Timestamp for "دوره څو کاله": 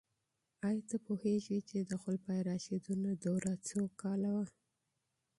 3.25-4.29